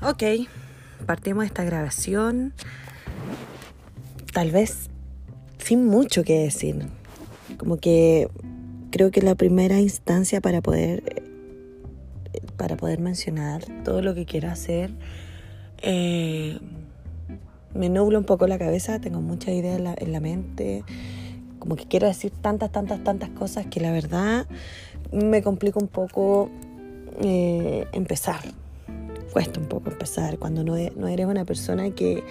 [0.00, 0.22] Ok,
[1.06, 2.52] partimos esta grabación,
[4.32, 4.90] tal vez
[5.58, 6.86] sin mucho que decir.
[7.56, 8.28] Como que
[8.92, 11.02] creo que la primera instancia para poder
[12.56, 14.92] para poder mencionar todo lo que quiero hacer.
[15.82, 16.60] Eh,
[17.74, 20.84] me nubla un poco la cabeza, tengo muchas ideas en la, mente,
[21.58, 24.46] como que quiero decir tantas, tantas, tantas cosas que la verdad
[25.10, 26.50] me complica un poco
[27.20, 28.40] eh, empezar
[29.32, 32.22] cuesta un poco empezar cuando no, e, no eres una persona que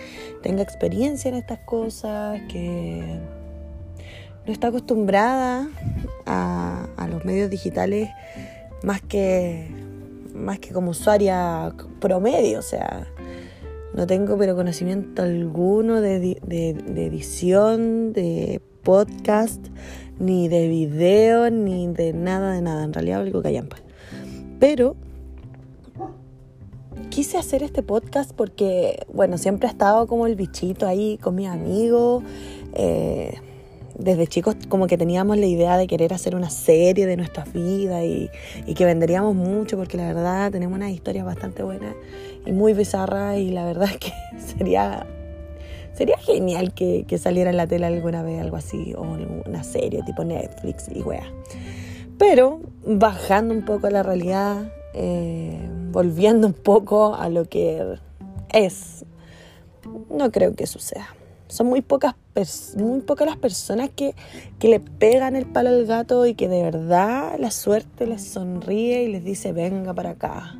[0.41, 3.19] tenga experiencia en estas cosas, que
[4.45, 5.69] no está acostumbrada
[6.25, 8.09] a, a los medios digitales
[8.83, 9.67] más que,
[10.33, 13.07] más que como usuaria promedio, o sea,
[13.93, 19.67] no tengo pero conocimiento alguno de, de, de edición, de podcast,
[20.19, 22.83] ni de video, ni de nada, de nada.
[22.83, 23.69] En realidad, algo hayan.
[24.59, 24.95] Pero
[27.17, 31.47] quise hacer este podcast porque, bueno, siempre he estado como el bichito ahí con mis
[31.47, 32.23] amigos.
[32.73, 33.39] Eh,
[33.97, 38.03] desde chicos como que teníamos la idea de querer hacer una serie de nuestras vidas
[38.03, 38.29] y,
[38.75, 41.95] que venderíamos mucho porque la verdad tenemos unas historias bastante buenas
[42.45, 45.07] y muy bizarras y la verdad es que sería,
[45.93, 50.23] sería genial que, saliera en la tele alguna vez algo así o una serie tipo
[50.23, 51.25] Netflix y wea.
[52.19, 57.99] Pero bajando un poco la realidad, eh, volviendo un poco a lo que
[58.49, 59.05] es.
[60.09, 61.07] No creo que suceda.
[61.47, 62.15] Son muy pocas,
[62.75, 64.15] muy pocas las personas que,
[64.57, 69.03] que le pegan el palo al gato y que de verdad la suerte les sonríe
[69.03, 70.57] y les dice, venga para acá,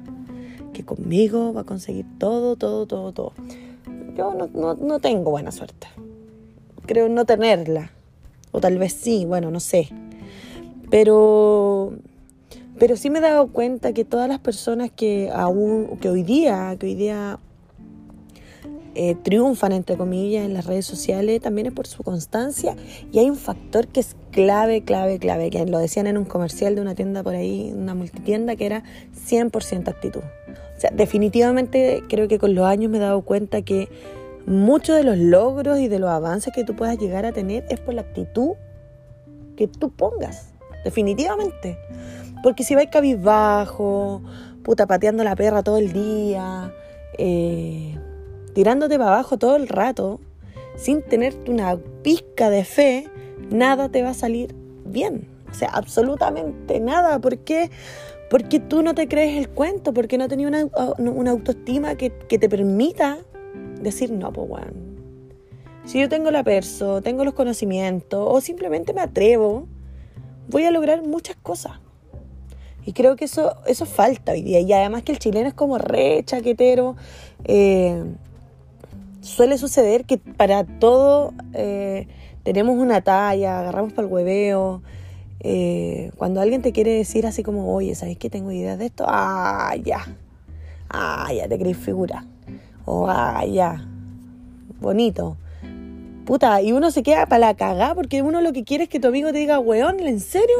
[0.72, 3.34] que conmigo va a conseguir todo, todo, todo, todo.
[4.16, 5.88] Yo no, no, no tengo buena suerte.
[6.86, 7.92] Creo no tenerla.
[8.52, 9.90] O tal vez sí, bueno, no sé.
[10.92, 11.94] Pero
[12.80, 16.76] pero sí me he dado cuenta que todas las personas que aún, que hoy día,
[16.80, 17.40] que hoy día
[19.00, 22.76] eh, triunfan, entre comillas, en las redes sociales, también es por su constancia.
[23.12, 26.74] Y hay un factor que es clave, clave, clave, que lo decían en un comercial
[26.74, 30.22] de una tienda por ahí, una multitienda, que era 100% actitud.
[30.22, 33.88] O sea, definitivamente creo que con los años me he dado cuenta que
[34.48, 37.80] muchos de los logros y de los avances que tú puedas llegar a tener es
[37.80, 38.54] por la actitud
[39.56, 40.54] que tú pongas,
[40.84, 41.78] definitivamente.
[42.44, 44.22] Porque si vais cabizbajo,
[44.64, 46.74] puta, pateando la perra todo el día,
[47.18, 47.98] eh,
[48.54, 50.20] tirándote para abajo todo el rato,
[50.76, 53.08] sin tenerte una pizca de fe,
[53.50, 54.56] nada te va a salir
[54.86, 55.28] bien.
[55.50, 57.20] O sea, absolutamente nada.
[57.20, 57.72] ¿Por qué?
[58.30, 60.66] Porque tú no te crees el cuento, porque no tenías una,
[60.98, 63.20] una, autoestima que, que, te permita
[63.82, 64.72] decir, no, pues, bueno.
[65.86, 69.68] Si yo tengo la perso, tengo los conocimientos, o simplemente me atrevo,
[70.50, 71.80] voy a lograr muchas cosas.
[72.88, 74.62] Y creo que eso, eso falta hoy día.
[74.62, 76.96] Y además que el chileno es como re chaquetero.
[77.44, 78.02] Eh,
[79.20, 82.08] suele suceder que para todo eh,
[82.44, 84.82] tenemos una talla, agarramos para el hueveo.
[85.42, 89.04] Eh, cuando alguien te quiere decir así como, oye, ¿sabes que tengo ideas de esto?
[89.06, 90.08] Ah, ya.
[90.90, 92.26] Ah, ya te crees figura.
[92.86, 93.86] O ah, ya.
[94.80, 95.36] Bonito.
[96.26, 99.02] Puta, y uno se queda para la cagada porque uno lo que quiere es que
[99.02, 100.56] tu amigo te diga, weón, ¿en serio?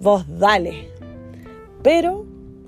[0.00, 0.99] Vos dale.
[1.82, 2.26] Pero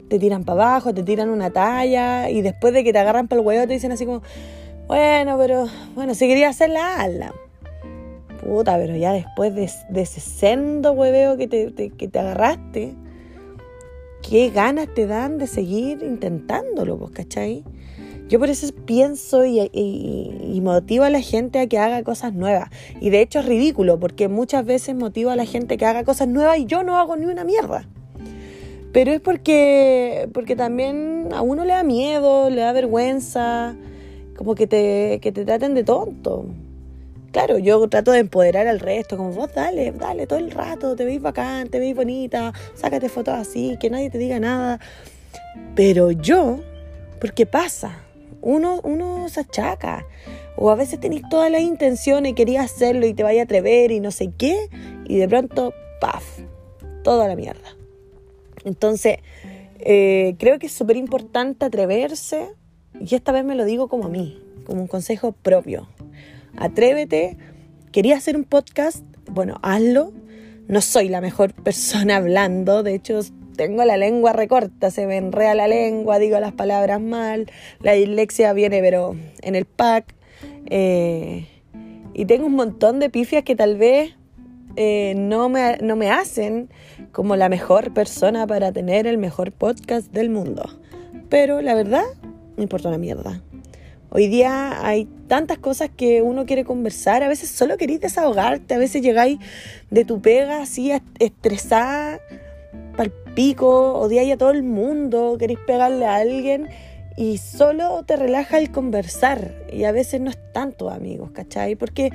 [0.09, 3.41] te tiran para abajo, te tiran una talla y después de que te agarran para
[3.41, 4.23] el huevo te dicen así como,
[4.87, 7.34] bueno, pero bueno, si quería hacer la ala.
[8.43, 9.65] Puta, pero ya después de,
[10.01, 12.95] ese sendo hueveo que te, que te agarraste,
[14.28, 17.65] qué ganas te dan de seguir intentándolo, pues, ¿cachai?
[18.28, 22.71] Yo por eso pienso y, y, motivo a la gente a que haga cosas nuevas.
[23.01, 26.28] Y de hecho es ridículo, porque muchas veces motivo a la gente que haga cosas
[26.28, 27.87] nuevas y yo no hago ni una mierda.
[28.92, 33.75] Pero es porque, porque también a uno le da miedo, le da vergüenza,
[34.36, 36.44] como que te, que te traten de tonto.
[37.32, 41.06] Claro, yo trato de empoderar al resto, como vos dale, dale todo el rato, te
[41.06, 44.78] veis bacán, te veis bonita, sácate fotos así, que nadie te diga nada.
[45.74, 46.60] Pero yo,
[47.18, 48.00] porque pasa,
[48.42, 50.04] uno, uno se achaca.
[50.54, 54.00] O a veces tenéis todas las intenciones querías hacerlo y te vaya a atrever y
[54.00, 54.68] no sé qué,
[55.06, 56.41] y de pronto, paf,
[57.03, 57.82] toda la mierda.
[58.64, 59.18] Entonces,
[59.80, 62.48] eh, creo que es súper importante atreverse,
[63.00, 65.88] y esta vez me lo digo como a mí, como un consejo propio.
[66.56, 67.36] Atrévete,
[67.91, 70.12] quería hacer un podcast, bueno, hazlo.
[70.68, 73.20] No soy la mejor persona hablando, de hecho
[73.56, 77.50] tengo la lengua recorta, se me enrea la lengua, digo las palabras mal,
[77.80, 80.14] la dislexia viene pero en el pack.
[80.66, 81.47] Eh,
[82.14, 84.14] y tengo un montón de pifias que tal vez
[84.77, 86.71] eh, no, me, no me hacen
[87.13, 90.65] como la mejor persona para tener el mejor podcast del mundo.
[91.28, 92.04] Pero la verdad,
[92.57, 93.42] no importa una mierda.
[94.10, 98.78] Hoy día hay tantas cosas que uno quiere conversar, a veces solo queréis desahogarte, a
[98.78, 99.39] veces llegáis
[99.91, 102.21] de tu pega así estresada,
[102.95, 106.69] pal pico, odiáis a todo el mundo, queréis pegarle a alguien
[107.16, 111.74] y solo te relaja el conversar y a veces no es tanto amigos, ¿cachai?
[111.74, 112.10] Porque,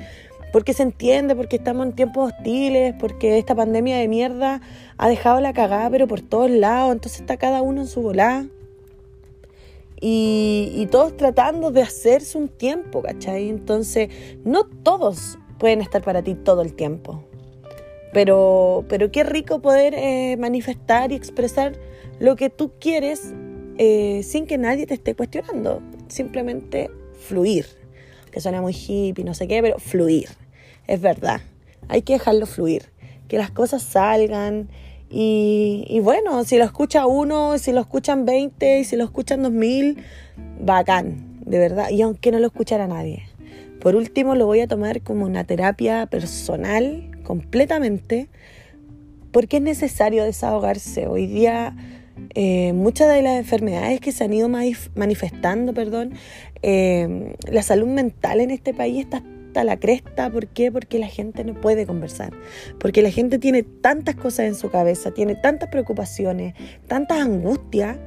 [0.52, 4.60] porque se entiende, porque estamos en tiempos hostiles, porque esta pandemia de mierda
[4.96, 8.46] ha dejado la cagada pero por todos lados, entonces está cada uno en su volá
[10.00, 13.48] y, todos tratando de hacerse un tiempo, ¿cachai?
[13.48, 14.08] Entonces,
[14.44, 17.24] no todos pueden estar para ti todo el tiempo.
[18.12, 21.72] Pero, pero qué rico poder eh, manifestar y expresar
[22.20, 23.34] lo que tú quieres
[23.76, 25.82] eh, sin que nadie te esté cuestionando.
[26.06, 26.90] Simplemente
[27.20, 27.66] fluir.
[28.30, 30.28] Que suena muy hippie, no sé qué, pero fluir.
[30.86, 31.40] Es verdad.
[31.88, 32.90] Hay que dejarlo fluir.
[33.28, 34.68] Que las cosas salgan
[35.10, 40.04] y, bueno, si lo escucha uno, si lo escuchan 20 y si lo escuchan 2000,
[40.60, 41.90] bacán, de verdad.
[41.90, 43.22] Y aunque no lo escuchara nadie.
[43.80, 48.28] Por último, lo voy a tomar como una terapia personal completamente
[49.32, 51.06] porque es necesario desahogarse.
[51.06, 51.74] Hoy día
[52.34, 56.12] eh, muchas de las enfermedades que se han ido manifestando, perdón,
[56.62, 59.22] eh, la salud mental en este país está
[59.64, 60.30] la cresta.
[60.30, 60.70] ¿Por qué?
[60.72, 62.32] Porque la gente no puede conversar.
[62.78, 66.54] Porque la gente tiene tantas cosas en su cabeza, tiene tantas preocupaciones,
[66.86, 67.98] tantas angustias,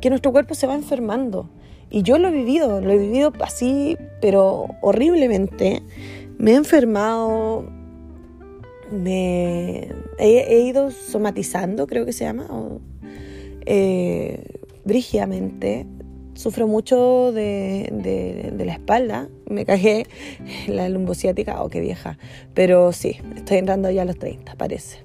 [0.00, 1.50] que nuestro cuerpo se va enfermando.
[1.90, 5.82] Y yo lo he vivido, lo he vivido así, pero horriblemente.
[6.38, 7.68] Me he enfermado,
[8.92, 9.88] me
[10.18, 12.46] he, ido somatizando, creo que se llama,
[13.70, 14.42] eh,
[14.84, 15.86] brígidamente
[16.38, 19.28] sufro mucho de, la espalda.
[19.50, 20.06] Me cajé
[20.68, 22.16] la lumbociática, oh, qué vieja.
[22.54, 25.04] Pero sí, estoy entrando ya a los 30, parece.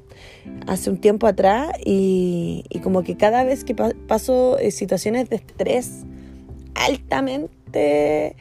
[0.68, 6.04] Hace un tiempo atrás y, como que cada vez que paso eh, situaciones de estrés
[6.75, 8.36] altamente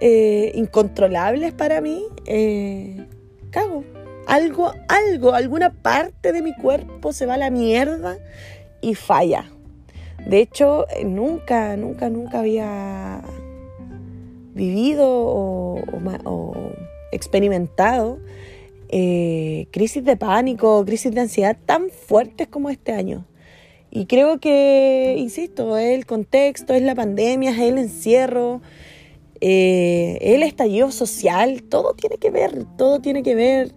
[0.00, 3.06] eh, incontrolables para mí, eh,
[3.50, 3.84] cago.
[4.26, 8.18] Algo, algo, alguna parte de mi cuerpo se va a la mierda
[8.80, 9.52] y falla
[10.24, 13.22] de hecho, eh, nunca, nunca, nunca había
[14.54, 15.80] vivido o,
[17.12, 18.18] experimentado
[18.88, 23.24] eh, crisis de pánico, crisis de ansiedad tan fuertes como este año.
[23.90, 28.60] Y creo que, insisto, es el contexto, es la pandemia, es el encierro,
[29.40, 33.74] eh, el estallido social, todo tiene que ver, todo tiene que ver.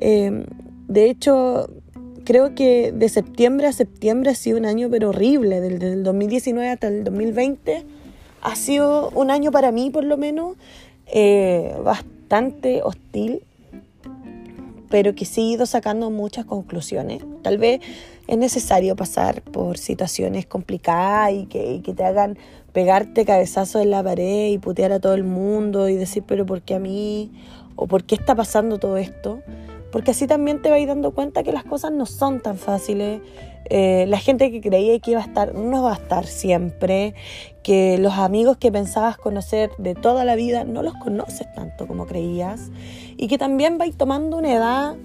[0.00, 1.68] de hecho,
[2.28, 6.68] creo que de septiembre a septiembre ha sido un año pero horrible, desde el 2019
[6.68, 7.86] hasta el 2020
[8.42, 10.56] ha sido un año para mí por lo menos
[11.06, 13.40] eh, bastante hostil,
[14.90, 17.22] pero que sí he ido sacando muchas conclusiones.
[17.40, 17.80] Tal vez
[18.26, 22.36] es necesario pasar por situaciones complicadas y que, y que te hagan
[22.74, 26.60] pegarte cabezazo en la pared y putear a todo el mundo y decir, pero ¿por
[26.60, 27.32] qué a mí?
[27.74, 29.40] ¿O por qué está pasando todo esto?
[29.90, 33.20] Porque así también te vas dando cuenta que las cosas no son tan fáciles.
[33.70, 37.14] Eh, la gente que creía que iba a estar no va a estar siempre,
[37.62, 42.06] que los amigos que pensabas conocer de toda la vida no los conoces tanto como
[42.06, 42.70] creías
[43.18, 44.96] y que también vais tomando una edad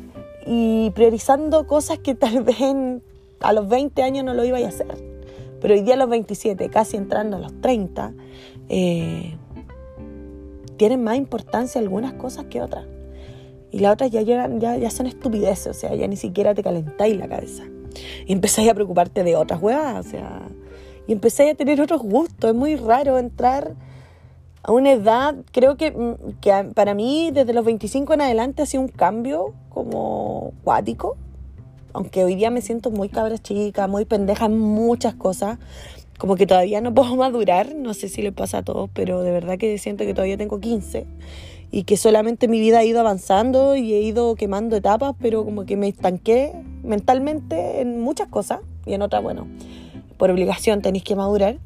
[0.46, 2.58] y priorizando cosas que tal vez
[3.42, 5.14] a los 20 años no lo ibais a hacer.
[5.62, 8.14] Pero hoy día a los 27, casi entrando a los 30,
[8.68, 9.38] eh,
[10.76, 12.86] tienen más importancia algunas cosas que otras.
[13.74, 17.18] Y las otras ya, ya, ya son estupideces, o sea, ya ni siquiera te calentáis
[17.18, 17.64] la cabeza.
[18.28, 20.44] Y empezáis a preocuparte de otras huevas, o sea,
[21.08, 22.52] y empezáis a tener otros gustos.
[22.52, 23.74] Es muy raro entrar
[24.62, 28.68] a una edad, creo que, mm, que para mí desde los 25 en adelante ha
[28.68, 31.18] sido un cambio como cuático,
[31.94, 35.58] aunque hoy día me siento muy cabra chica, muy pendeja en muchas cosas,
[36.20, 39.32] como que todavía no puedo madurar, no sé si le pasa a todos, pero de
[39.32, 41.08] verdad que siento que todavía tengo 15
[41.74, 45.66] y que solamente mi vida ha ido avanzando y he ido quemando etapas, pero como
[45.66, 46.54] que me estanqué
[46.84, 49.48] mentalmente en muchas cosas y en otras, bueno,
[50.18, 51.58] por obligación tenéis que madurar.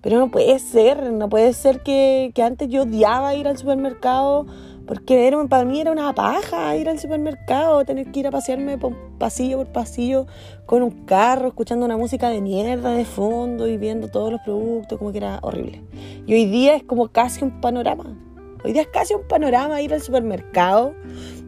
[0.00, 4.46] Pero no puede ser, no puede ser que, que antes yo odiaba ir al supermercado
[4.86, 8.78] porque era, para mí era una paja ir al supermercado, tener que ir a pasearme
[8.78, 10.26] por pasillo por pasillo
[10.64, 14.98] con un carro, escuchando una música de mierda de fondo y viendo todos los productos,
[14.98, 15.82] como que era horrible.
[16.26, 18.16] Y hoy día es como casi un panorama.
[18.64, 20.94] Hoy día es casi un panorama ir al supermercado,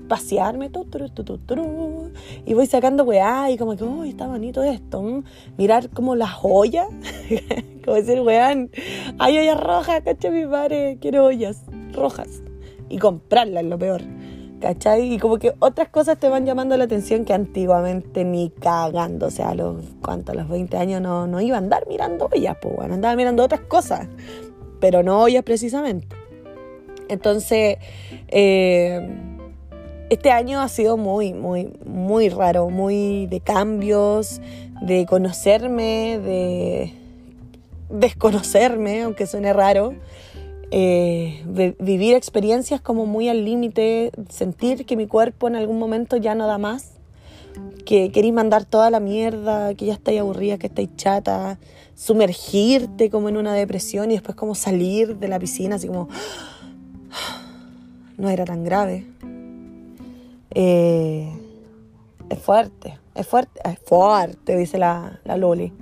[0.08, 0.70] pasearme,
[2.46, 5.22] y voy sacando weá y como que, uy, está bonito esto.
[5.56, 6.86] Mirar como las joyas,
[7.84, 8.70] como decir, weón,
[9.18, 11.62] hay ollas rojas, caché mi padre, quiero ollas
[11.92, 12.42] rojas.
[12.88, 14.02] Y comprarlas, lo peor.
[14.60, 15.12] ¿Cachai?
[15.12, 19.26] Y como que otras cosas te van llamando la atención que antiguamente ni cagando.
[19.26, 20.32] O sea, a los, ¿cuánto?
[20.32, 23.44] A los 20 años no, no iba a andar mirando ollas, pues bueno, andaba mirando
[23.44, 24.08] otras cosas
[24.80, 26.17] pero no ollas precisamente.
[27.08, 27.78] Entonces,
[28.28, 29.08] eh,
[30.10, 34.40] este año ha sido muy, muy, muy raro, muy de cambios,
[34.80, 36.94] de conocerme, de
[37.90, 39.94] desconocerme, aunque suene raro.
[40.70, 41.42] Eh,
[41.78, 46.46] vivir experiencias como muy al límite, sentir que mi cuerpo en algún momento ya no
[46.46, 46.92] da más,
[47.86, 51.58] que queréis mandar toda la mierda, que ya estáis aburrida, que estáis chata,
[51.94, 56.08] sumergirte como en una depresión y después como salir de la piscina así como
[58.16, 59.06] no era tan grave.
[60.50, 61.30] Eh,
[62.28, 65.72] es fuerte, es fuerte, es fuerte, dice la, la Loli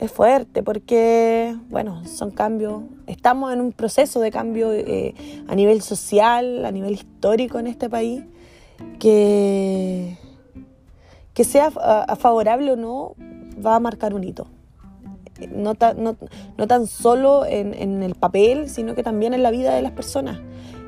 [0.00, 5.14] es fuerte porque, bueno, son cambios, estamos en un proceso de cambio eh,
[5.48, 8.22] a nivel social, a nivel histórico en este país,
[9.00, 10.16] que,
[11.34, 13.14] que sea favorable o no,
[13.64, 14.46] va a marcar un hito.
[15.50, 15.74] No,
[16.56, 20.40] no, tan solo en, el papel, sino que también en la vida de las personas,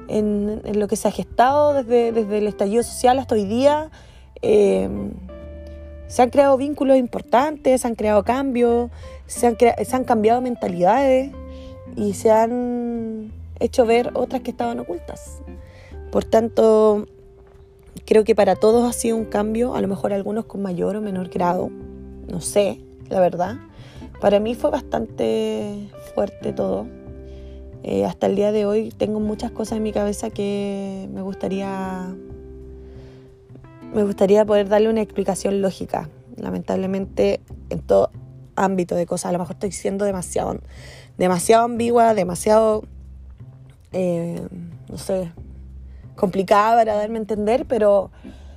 [0.09, 3.91] en, lo que se ha gestado desde, desde, el estallido social hasta hoy día.
[4.43, 4.89] Eh,
[6.09, 8.91] se han creado vínculos importantes, se han creado cambios,
[9.27, 11.31] se han, se han cambiado mentalidades
[11.97, 15.41] y se han hecho ver otras que estaban ocultas.
[16.11, 17.07] Por tanto,
[18.07, 21.01] creo que para todos ha sido un cambio, a lo mejor algunos con mayor o
[21.01, 21.71] menor grado,
[22.27, 23.57] no sé, la verdad.
[24.21, 26.87] Para mí fue bastante fuerte todo.
[27.83, 32.15] Eh, hasta el día de hoy tengo muchas cosas en mi cabeza que me gustaría
[33.95, 36.09] me gustaría poder darle una explicación lógica.
[36.37, 38.11] Lamentablemente, en todo
[38.55, 40.59] ámbito de cosas, a lo mejor estoy siendo demasiado,
[41.19, 42.85] demasiado ambigua, demasiado,
[43.93, 44.41] eh,
[44.89, 45.33] no sé,
[46.15, 48.11] complicada para darme a entender, pero,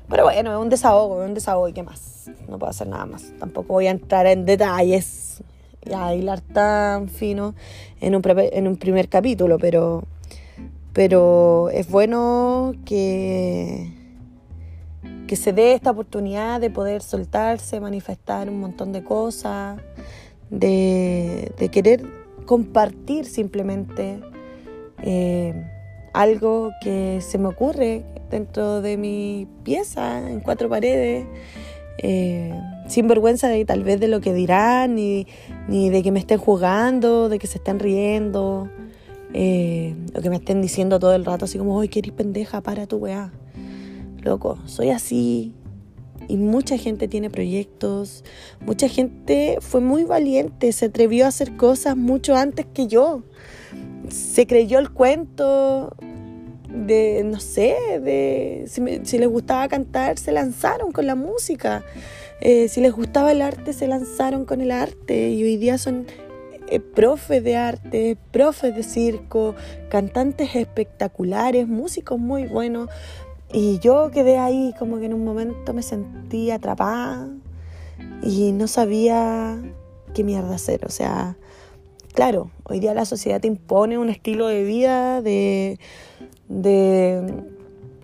[0.07, 2.29] pero bueno, es un desahogo, es un desahogo y qué más.
[2.47, 3.33] No puedo hacer nada más.
[3.39, 5.43] Tampoco voy a entrar en detalles
[5.93, 7.55] a hilar tan fino
[7.99, 10.03] en un, en un primer capítulo, pero,
[10.93, 14.03] pero es bueno que
[15.27, 19.79] que se dé esta oportunidad de poder soltarse, manifestar un montón de cosas,
[20.49, 22.05] de, querer
[22.45, 24.19] compartir simplemente
[25.01, 25.53] eh,
[26.13, 31.25] algo que se me ocurre dentro de mi pieza, en cuatro paredes,
[31.99, 32.53] eh,
[32.93, 35.25] sin vergüenza de tal vez de lo que dirán, ni,
[35.67, 38.69] de que me estén jugando, de que se estén riendo,
[39.33, 42.85] eh, o que me estén diciendo todo el rato así como, ¡ay, qué pendeja, para
[42.85, 43.31] tu weá!
[44.21, 45.53] loco, soy así.
[46.27, 48.23] Y mucha gente tiene proyectos,
[48.61, 53.23] mucha gente fue muy valiente, se atrevió a hacer cosas mucho antes que yo.
[54.09, 55.95] Se creyó el cuento
[56.69, 61.83] de, no sé, de si, les gustaba cantar, se lanzaron con la música.
[62.45, 65.29] Eh, si les gustaba el arte, se lanzaron con el arte.
[65.29, 66.05] Y hoy día son
[66.67, 69.55] eh, profes de arte, profes de circo,
[69.89, 72.89] cantantes espectaculares, músicos muy buenos.
[73.53, 77.29] Y yo quedé ahí como que en un momento me sentí atrapada
[78.21, 79.57] y no sabía
[80.13, 80.85] qué mierda hacer.
[80.85, 81.37] O sea,
[82.13, 85.79] claro, hoy día la sociedad te impone un estilo de vida de,
[86.49, 87.41] de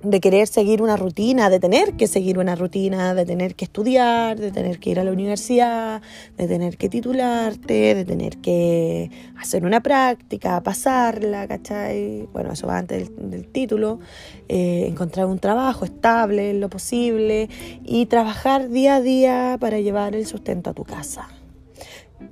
[0.04, 4.40] de querer seguir una rutina, de tener que seguir una rutina, de tener que estudiar,
[4.40, 6.02] de tener que ir a la universidad,
[6.38, 12.28] de tener que titularte, de tener que hacer una práctica, pasarla, ¿cachai?
[12.32, 14.00] Bueno, eso va antes del, título,
[14.48, 17.50] eh, encontrar un trabajo estable en lo posible
[17.84, 21.28] y trabajar día a día para llevar el sustento a tu casa.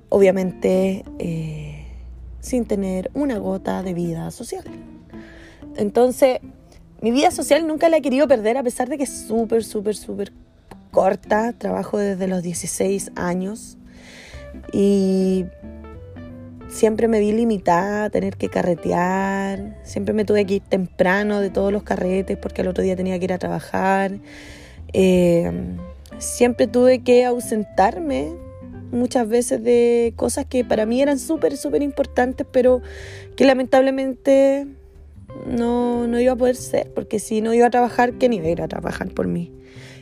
[0.10, 1.86] Obviamente, eh,
[2.40, 4.64] sin tener una gota de vida social.
[5.76, 6.40] Entonces,
[7.02, 9.96] mi vida social nunca la he querido perder a pesar de que es súper, súper,
[9.96, 10.32] súper
[10.92, 11.54] corta.
[11.54, 13.78] Trabajo desde los 16 años
[14.74, 15.46] y
[16.70, 19.78] siempre me vi limitada a tener que carretear.
[19.84, 23.18] Siempre me tuve que ir temprano de todos los carretes porque al otro día tenía
[23.20, 24.18] que ir a trabajar.
[24.94, 25.52] Eh,
[26.18, 28.34] siempre tuve que ausentarme
[28.92, 32.82] muchas veces de cosas que para mí eran súper, súper importantes, pero
[33.36, 34.68] que lamentablemente
[35.46, 38.50] no, no iba a poder ser, porque si no iba a trabajar, ¿quién iba a
[38.50, 39.52] ir a trabajar por mí?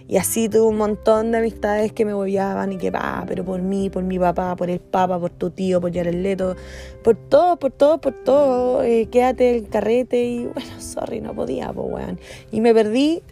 [0.08, 3.62] Y así tuve un montón de amistades que me volvían y que va, pero por
[3.62, 6.56] mí, por mi papá, por el papa, por tu tío, por Jared Leto,
[7.04, 11.74] por todo, por todo, por todo, eh, quédate el carrete y bueno, sorry, no podía,
[11.74, 12.20] pues weón.
[12.52, 13.24] Y me perdí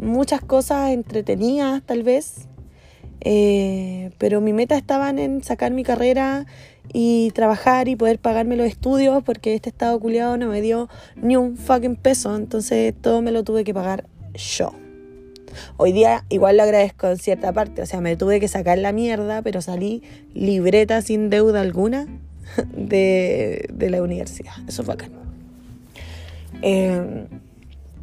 [0.00, 2.48] muchas cosas entretenidas tal vez,
[3.20, 6.46] eh, pero mi meta estaba en sacar mi carrera
[6.92, 11.36] y trabajar y poder pagarme los estudios porque este estado culiado no me dio ni
[11.36, 14.72] un fucking peso, entonces todo me lo tuve que pagar yo.
[15.76, 18.92] Hoy día igual lo agradezco en cierta parte, o sea, me tuve que sacar la
[18.92, 20.02] mierda, pero salí
[20.34, 22.06] libreta sin deuda alguna
[22.76, 24.52] de, la universidad.
[24.68, 25.12] Eso es bacán.
[26.62, 27.26] Eh,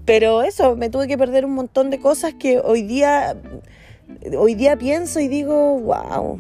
[0.05, 3.37] pero eso, me tuve que perder un montón de cosas que hoy día,
[4.37, 6.39] hoy día pienso y digo, wow,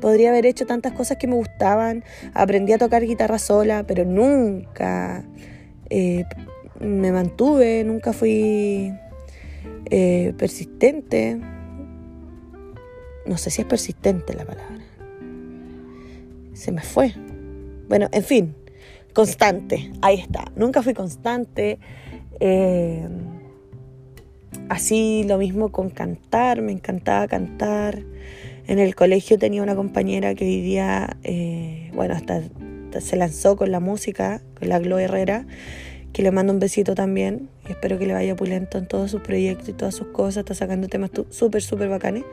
[0.00, 2.04] podría haber hecho tantas cosas que me gustaban.
[2.34, 5.24] Aprendí a tocar guitarra sola, pero nunca
[5.90, 6.24] eh,
[6.80, 8.92] me mantuve, nunca fui
[9.90, 11.40] eh, persistente.
[13.26, 14.78] No sé si es persistente la palabra.
[16.52, 17.12] Se me fue.
[17.88, 18.54] Bueno, en fin,
[19.12, 20.44] constante, ahí está.
[20.56, 21.78] Nunca fui constante.
[22.40, 23.08] Eh,
[24.68, 28.02] así lo mismo con cantar, me encantaba cantar.
[28.66, 32.42] En el colegio tenía una compañera que vivía, eh, bueno, hasta,
[33.00, 35.46] se lanzó con la música, con la Glo Herrera,
[36.12, 37.48] que le mando un besito también.
[37.68, 40.38] Y espero que le vaya pulento en todos sus proyectos y todas sus cosas.
[40.38, 42.24] Está sacando temas súper, súper bacanes.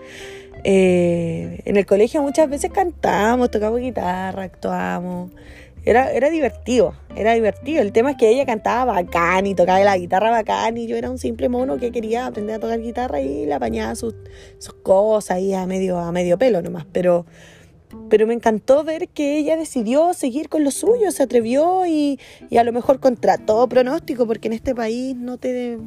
[0.63, 5.31] Eh, en el colegio muchas veces cantamos, tocamos guitarra, actuamos.
[5.85, 7.81] Era, era divertido, era divertido.
[7.81, 11.09] El tema es que ella cantaba bacán y tocaba la guitarra bacán y yo era
[11.09, 14.15] un simple mono que quería aprender a tocar guitarra y le apañaba sus,
[14.59, 16.85] sus cosas ahí a medio, a medio pelo nomás.
[16.93, 17.25] Pero,
[18.09, 22.17] pero me encantó ver que ella decidió seguir con lo suyo, se atrevió y,
[22.49, 25.79] y a lo mejor contra todo pronóstico, porque en este país no te...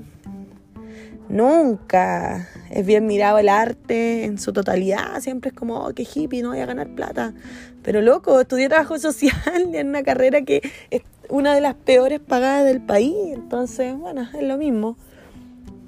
[1.28, 6.42] Nunca es bien mirado el arte en su totalidad, siempre es como, oh, qué hippie,
[6.42, 7.35] no voy a ganar plata.
[7.83, 12.64] Pero loco, estudié trabajo social en una carrera que es una de las peores pagadas
[12.64, 14.97] del país, entonces, bueno, es lo mismo.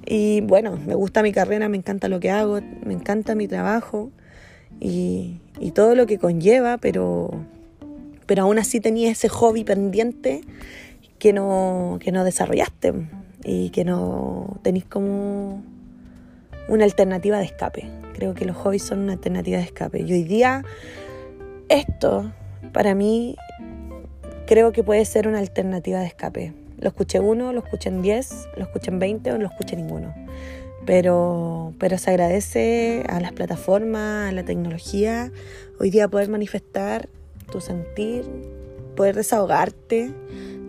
[0.05, 4.11] Y bueno, me gusta mi carrera, me encanta lo que hago, me encanta mi trabajo
[4.81, 7.31] y, y todo lo que conlleva, pero,
[8.27, 10.41] pero aún así tenía ese hobby pendiente
[11.19, 12.95] que no, que no desarrollaste
[13.49, 15.63] y que no tenéis como
[16.69, 17.89] una alternativa de escape.
[18.13, 20.03] Creo que los hobbies son una alternativa de escape.
[20.03, 20.65] Y hoy día
[21.71, 22.31] esto,
[22.75, 23.37] para mí,
[24.47, 26.53] creo que puede ser una alternativa de escape.
[26.79, 29.77] Lo escuché uno, lo escuché en 10, lo escuché en 20 o no lo escuché
[29.77, 30.15] ninguno.
[30.85, 35.33] Pero, pero se agradece a las plataformas, a la tecnología,
[35.81, 37.09] hoy día poder manifestar
[37.51, 38.25] tu sentir,
[38.95, 40.13] poder desahogarte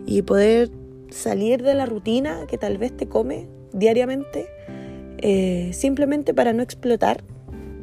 [0.06, 0.70] y poder
[1.10, 4.46] salir de la rutina que tal vez te come diariamente,
[5.18, 7.22] eh, simplemente para no explotar,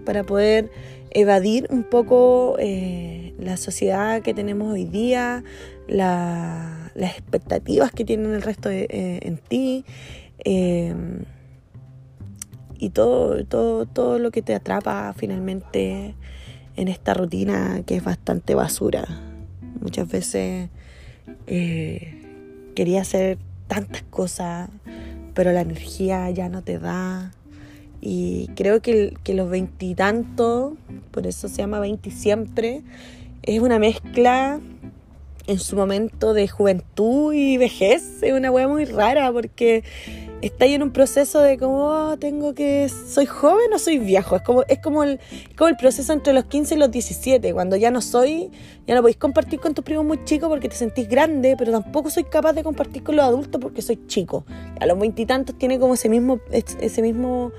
[0.05, 0.71] para poder
[1.11, 5.43] evadir un poco eh, la sociedad que tenemos hoy día,
[5.87, 9.85] las expectativas que tienen el resto de, eh, en ti
[12.79, 16.15] y todo, todo, todo lo que te atrapa finalmente
[16.75, 19.05] en esta rutina que es bastante basura.
[19.81, 20.69] Muchas veces
[22.77, 24.69] quería hacer tantas cosas,
[25.33, 27.31] pero la energía ya no te da.
[28.01, 30.73] Y creo que, que los veintitantos,
[31.09, 32.83] por eso se llama veinti siempre,
[33.41, 34.59] es una mezcla
[35.47, 38.21] en su momento de juventud y vejez.
[38.21, 39.83] Es una wea muy rara porque
[40.41, 44.35] está ahí en un proceso de como oh, tengo que soy joven o soy viejo
[44.35, 45.19] es como es como el
[45.57, 48.51] como el proceso entre los 15 y los 17 cuando ya no soy
[48.85, 52.11] ya no podéis compartir con tus primos muy chicos porque te sentís grande pero tampoco
[52.11, 54.45] soy capaz de compartir con los adultos porque soy chico.
[54.79, 57.51] A los veintitantos tiene como ese mismo ese mismo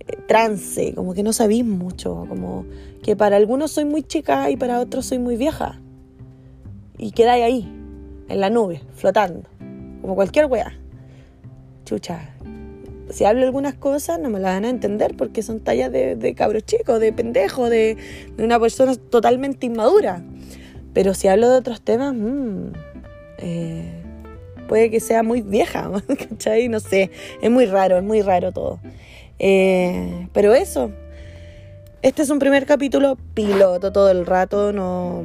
[0.00, 2.66] eh, trance como que no sabéis mucho como
[3.02, 5.80] que para algunos soy muy chica y para otros soy muy vieja
[6.98, 7.72] y quedáis ahí
[8.28, 9.42] en la nube flotando
[10.00, 10.72] como cualquier wea
[11.86, 12.34] chucha,
[13.10, 16.34] si hablo algunas cosas no me las van a entender porque son tallas de, de
[16.34, 17.96] cabros chicos, de pendejo, de,
[18.38, 20.22] una persona totalmente inmadura.
[20.92, 22.72] Pero si hablo de otros temas, mmm,
[24.66, 25.90] puede que sea muy vieja,
[26.28, 26.68] ¿cachai?
[26.68, 28.80] No sé, es muy raro, es muy raro todo.
[29.38, 30.90] Eh, pero eso,
[32.02, 35.22] este es un primer capítulo piloto todo el rato, no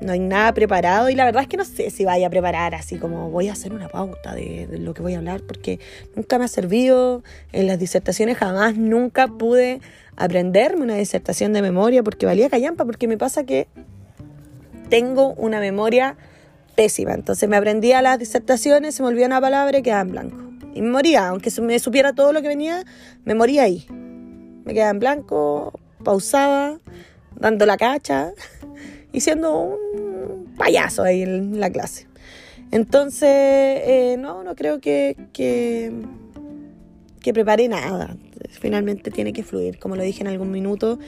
[0.00, 2.74] no hay nada preparado y la verdad es que no sé si vaya a preparar
[2.74, 5.78] así como voy a hacer una pauta de, lo que voy a hablar porque
[6.16, 7.22] nunca me ha servido.
[7.52, 9.80] En las disertaciones jamás nunca pude
[10.16, 13.68] aprenderme una disertación de memoria porque valía callampa porque me pasa que
[14.88, 16.16] tengo una memoria
[16.76, 17.12] pésima.
[17.12, 20.36] Entonces me aprendía las disertaciones se me olvidaba una palabra y quedaba en blanco.
[20.74, 22.84] Y me moría aunque me supiera todo lo que venía
[23.24, 23.86] me moría ahí.
[24.64, 26.78] Me quedaba en blanco pausaba
[27.36, 28.32] dando la cacha
[29.12, 32.06] y siendo un payaso ahí en la clase.
[32.70, 35.92] Entonces, eh, no, no creo que, que,
[37.32, 38.16] prepare nada.
[38.50, 40.98] Finalmente tiene que fluir, como lo dije en algún minuto.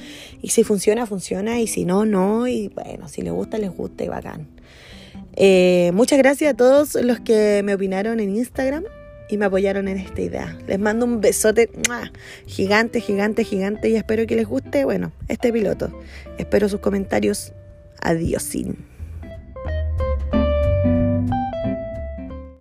[0.40, 1.60] Y si funciona, funciona.
[1.60, 2.48] Y si no, no.
[2.48, 4.48] Y bueno, si les gusta, les gusta y bacán.
[5.34, 8.84] Eh, muchas gracias a todos los que me opinaron en Instagram
[9.30, 10.58] y me apoyaron en esta idea.
[10.66, 11.70] Les mando un besote
[12.46, 15.90] gigante, gigante, gigante y espero que les guste, bueno, este piloto.
[16.38, 17.52] Espero sus comentarios
[18.02, 18.76] Adiósín.